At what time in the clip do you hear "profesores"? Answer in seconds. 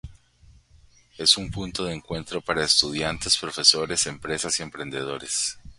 3.37-4.07